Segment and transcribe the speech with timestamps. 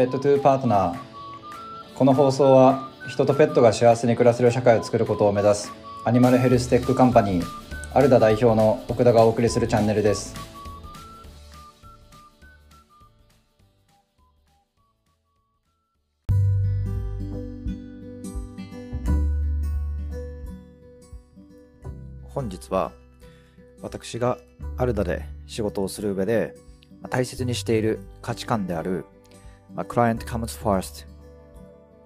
[0.00, 0.98] Pet to Partner
[1.94, 5.70] この放送は人とペットが幸せに暮らせる社会を作ることを目指す
[6.06, 7.46] アニマルヘルステックカンパニー
[7.92, 10.34] アルダ代表の奥田がお送りするチャンネルです。
[22.32, 22.92] 本日は
[23.82, 24.38] 私が
[24.78, 26.54] アルダで仕事をする上で
[27.10, 29.04] 大切にしている価値観である、
[29.74, 31.06] まあ、Client Comes First.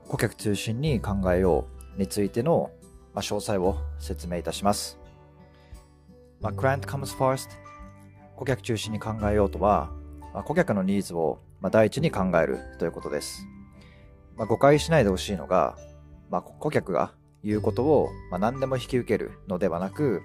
[0.09, 2.71] 顧客中心に考えようについての、
[3.15, 4.99] まあ、詳細を説明いたします、
[6.41, 7.49] まあ、Client Comes First.
[8.37, 9.91] 顧客中心に考えようとは、
[10.35, 13.47] まあ、顧客のニーズを、まあ、第一に考えるということです、
[14.37, 15.77] まあ、誤解しないでほしいのが、
[16.31, 17.13] まあ、顧客が
[17.45, 20.23] 言うことを、まあ、何でも引き受けるのではなく、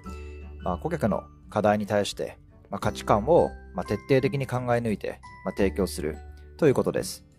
[0.62, 2.36] まあ、顧客の課題に対して、
[2.68, 6.18] まあ、価値観を、まあ、徹底的に考え抜いて、まあ、提供する
[6.56, 7.29] ということです。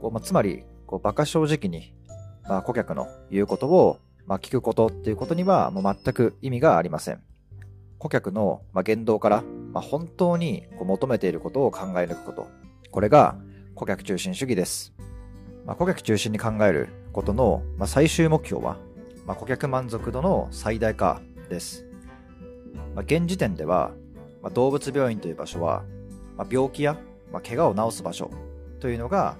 [0.00, 1.94] こうまあ、つまり、こう馬鹿正直に、
[2.48, 7.22] まあ、顧客の言うことを、まあ、聞くことっていうことにはもう全く意味がありません。
[7.98, 12.48] 顧客の、まあ、言動から、まあ、本当にこう求めていることを考え抜くこと。
[12.90, 13.36] これが
[13.74, 14.94] 顧客中心主義です。
[15.66, 18.78] まあ、顧客中心に考えることの、まあ、最終目標は、
[19.26, 21.84] まあ、顧客満足度の最大化です。
[22.94, 23.92] まあ、現時点では、
[24.42, 25.84] まあ、動物病院という場所は、
[26.36, 26.96] まあ、病気や、
[27.30, 28.30] まあ、怪我を治す場所
[28.80, 29.36] というのが、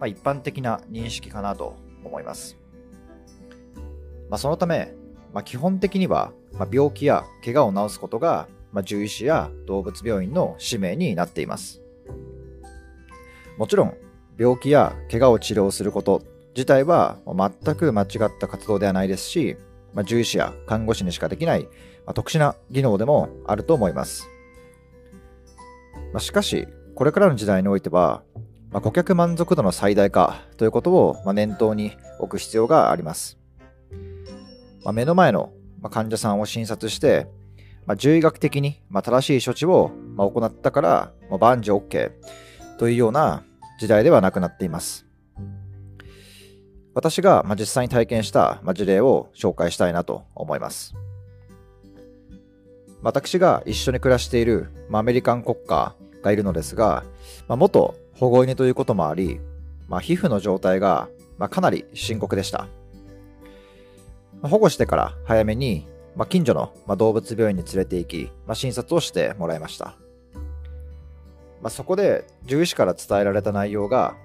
[0.00, 2.56] まあ、一般的な認識かなと思います。
[4.30, 4.94] まあ、そのため、
[5.32, 11.82] まあ、基本的には、まあ、病気や怪我を治すことが、まあ、獣医師や動物病院の使命になっています。
[13.58, 13.94] もちろん、
[14.38, 16.22] 病気や怪我を治療すること
[16.54, 18.08] 自体は全く間違っ
[18.40, 19.56] た活動ではないですし、
[19.92, 24.28] まあ、獣医師や看護師にしかできない、まあ、特殊な技能でもあると思います。
[26.12, 28.22] まあ、しかし、これからの時代においては、
[28.72, 33.36] まあ、顧客満足度の最大化ということを、まあ、念頭に置く必要があります。
[34.84, 35.52] まあ、目の前の
[35.90, 37.26] 患者さんを診察して、
[37.86, 42.12] まあ、獣医学的に正しい処置を行ったから、まあ、万事 OK
[42.78, 43.42] というような
[43.80, 45.06] 時代ではなくなっています。
[46.94, 50.94] 私が実際に体験した事例を紹介したいなと思います。
[53.02, 57.04] 私が一緒に暮らしているアメリカン国家がいるのですが、
[57.48, 59.40] 元保護犬ということもあり、
[59.88, 61.08] まあ、皮膚の状態が、
[61.38, 62.68] まあ、かなり深刻でした。
[64.42, 69.96] 保護してから早めに、まあ、近所の、まあ、動物病院に連れて行き、まあ、診察をしてもらいました。
[71.62, 74.16] まあ、そこで獣医師から伝えられた内容が、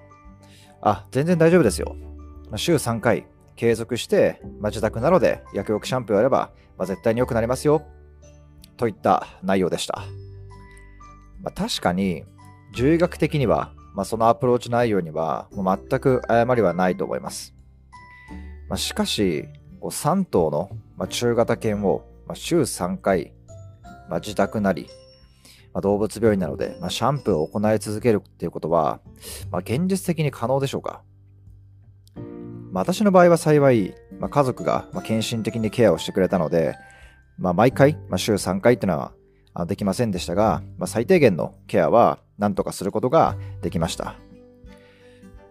[0.82, 1.96] あ、全然大丈夫ですよ。
[2.50, 3.26] まあ、週3回
[3.56, 7.80] 継続して、まあ、自宅などで薬浴シャンプーをやれば、まあ、絶対に良くなりますよ。
[8.76, 10.02] といった内容でした。
[11.40, 12.26] まあ、確かに、
[12.72, 17.54] 獣医学的にはまあ、そのアプローチ内容には全く誤りはないと思います。
[18.68, 19.48] まあ、しかし、
[19.80, 23.32] こう3頭の、ま、中型犬を、ま、週3回、
[24.10, 24.86] ま、自宅なり、
[25.72, 29.00] ま、動物病院なので、ま、シャンプーを行い続けるっていうことは、
[29.50, 31.00] ま、現実的に可能でしょうか、
[32.72, 36.74] まあ、私の場合は幸い、ま、家族が、ま、献身的にケアをしてくれたので、
[37.38, 39.12] ま、毎回、ま、週3回っていうのは
[39.64, 44.16] できませんでしたが、まあ、最低限のケアは何とかすることができました。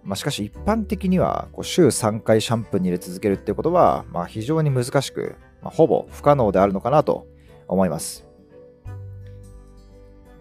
[0.04, 7.26] まあ、しかし一般的にはこう週3回シャンプーに入れ続けるっていうことは、まあ、非常に難しく、まあ、ほぼ不可能であるのかなと
[7.68, 8.28] 思います。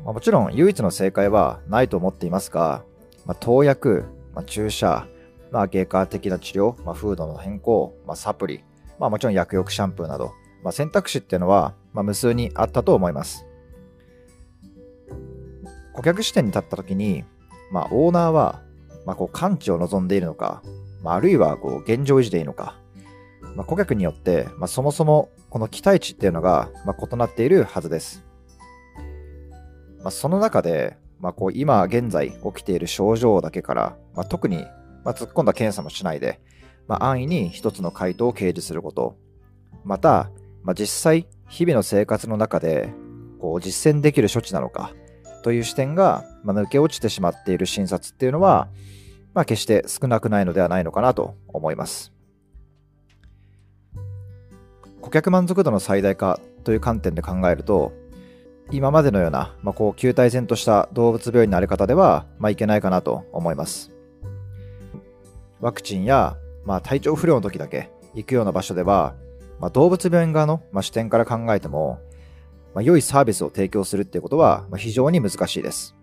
[0.05, 2.85] まあ、もちろん唯一の正解はないと思っていますが、
[3.25, 4.05] まあ、投薬、
[4.35, 5.07] まあ、注射、
[5.51, 8.63] まあ、外科的な治療、まあ、フードの変更、まあ、サプリ、
[8.99, 10.33] まあ、もちろん薬浴シャンプーなど、
[10.63, 13.47] まあ、選択肢っていうのは、まあ、無数にあったと思います。
[15.95, 17.25] 顧客視点に立った時に、
[17.71, 18.63] まあ、オーナーは、
[19.07, 20.63] まあ、こう完治を望んでいるのか、
[21.03, 22.77] まあ、あるいはこう現状維持でいいのか、
[23.55, 28.25] まあ、顧客によって、まあ、そもそもこの期待値っていうのが、まあ、異なっているはずです。
[30.03, 34.59] まあ、その中で、まあ、こう今現在起きている症状だけから、まあ、特に、
[35.05, 36.41] まあ、突っ込んだ検査もしないで、
[36.89, 39.17] まあ、安易に一つの回答を掲示すること、
[39.85, 40.31] また、
[40.63, 42.93] まあ、実際日々の生活の中で
[43.41, 44.93] こう実践できる処置なのか、
[45.45, 48.69] という視点が、まあ、抜け落ちてしまっている診察っていうのは、
[49.35, 52.13] まあ、決して少なくないのではないのかなと思います。
[55.03, 57.93] 顧客満足度の最大化という観点で考えると、
[58.71, 63.93] 今までのような、まあ、こう球体然とした動物病院のあり方では、まあ、いけないかなと思います。
[65.61, 69.15] ワクチンや、まあ、体調不良の時だけ行くような場所では、
[69.61, 71.99] まあ、動物病院側の、まあ、視点から考えても、
[72.75, 75.95] まあ、良いサービスを提供するっていうことは、ま、非常に難しいです。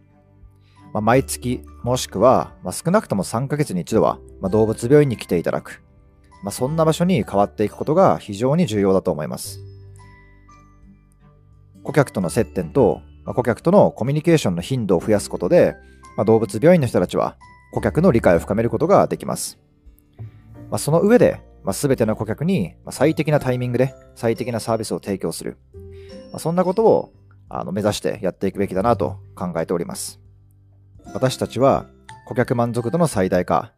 [0.94, 5.84] まあ、毎月もしくは、ま、少なくとも3ヶ月に一度は、ま、動物病院に来ていただく。
[6.44, 9.62] まあ、そんな場所に変わっていくことが非常に重要だと思います。
[11.84, 15.76] 顧客との接点と、ま、顧客とのコミュニケーションの頻度を増やすことで、
[16.18, 17.38] ま、動物病院の人たちは
[17.74, 19.60] 顧客の理解を深めることができます。
[20.70, 25.58] ま、その上で、まあ、全ての顧客に最適なタイミングで最適なサービスを提供する。
[26.32, 27.14] まあ、そんなことを
[27.50, 30.20] あの目指してやっていくべきだなと考えております。
[31.14, 31.88] 私たちは
[32.28, 33.74] 顧客満足度の最大化、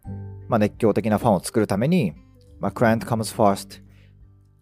[0.47, 2.13] まあ、熱狂的なファンを作るために、
[2.59, 3.81] まあ、クライアント comes first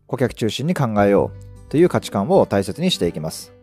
[0.07, 1.31] 顧客中心に考えよ
[1.67, 3.53] うという価値観を大切にしていきます。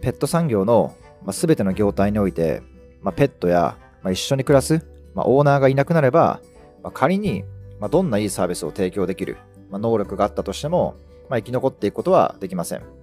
[0.00, 0.94] ペット産業の、
[1.24, 2.62] まあ、全ての業態において、
[3.02, 4.84] まあ、ペットや、まあ、一緒に暮らす、
[5.14, 6.40] まあ、オーナーがいなくなれば、
[6.82, 7.44] まあ、仮に、
[7.80, 9.38] まあ、どんないいサービスを提供できる、
[9.70, 10.96] まあ、能力があったとしても、
[11.28, 12.97] まあ、生き残っていくことはできません。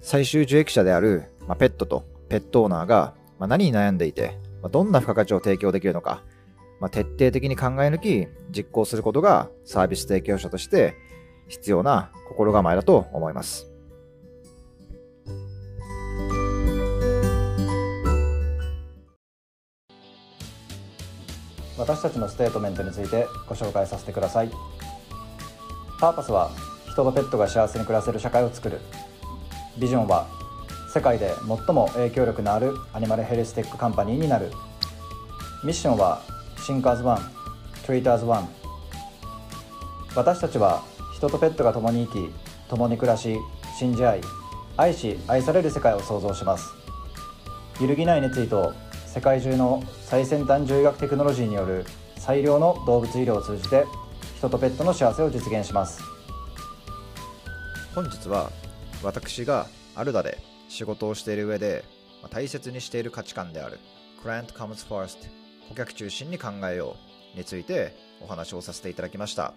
[0.00, 6.22] 最終受益者である、まあ、ペットとペットオーナーが、まあ、何に悩んでいて、まあ、どんな付加価値を提供できるのか、
[6.80, 10.94] まあ、徹底的に考え抜き、実行することがサービス提供者として
[11.48, 13.66] 必要な心構えだと思います。
[21.76, 24.50] 私たちのステートメントについてご紹介させてください
[25.98, 26.50] パーパスは
[26.90, 28.80] 人とペットが幸せに暮らせる社会を作る
[29.80, 30.26] ビジョンは
[30.92, 31.34] 世界で
[31.66, 34.52] 最も影響力のあるアニマルヘルステックカンパニーになる。
[35.64, 36.20] ミッションは
[36.58, 37.32] Think as one,
[37.86, 38.48] Treat as one。
[40.14, 40.82] 私たちは
[41.16, 42.30] 人とペットが共に生き
[42.68, 43.38] 共に暮らし
[43.78, 44.20] 信じ合い
[44.76, 46.68] 愛し愛される世界を創造します。
[47.80, 48.74] 揺るぎない熱意と
[49.06, 51.86] 世界中の最先端獣医学テクノロジーによる
[52.18, 53.86] 最良の動物医療を通じて
[54.36, 56.02] 人とペットの幸せを実現します。
[57.94, 58.50] 本日は
[59.02, 59.66] 私が
[59.96, 60.38] アルダで
[60.68, 61.84] 仕事をしている上で
[62.30, 63.78] 大切にしている価値観である。
[64.22, 65.28] Client Comes First.
[65.68, 66.96] 顧客中心に考えよ
[67.34, 69.54] うについてお話をさせていただきました。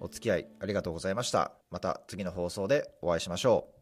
[0.00, 1.52] お付き合いありがとうございました。
[1.70, 3.77] また次の放送でお会いしましょう。